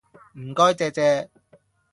[0.39, 1.29] 唔該借借